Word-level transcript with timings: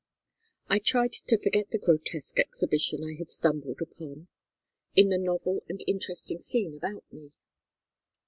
I 0.67 0.79
tried 0.79 1.11
to 1.27 1.37
forget 1.37 1.69
the 1.69 1.77
grotesque 1.77 2.39
exhibition 2.39 3.03
I 3.03 3.13
had 3.19 3.29
stumbled 3.29 3.83
upon, 3.83 4.29
in 4.95 5.09
the 5.09 5.19
novel 5.19 5.61
and 5.69 5.79
interesting 5.85 6.39
scene 6.39 6.75
about 6.75 7.03
me. 7.13 7.33